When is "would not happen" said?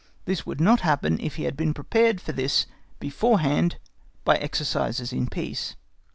0.47-1.19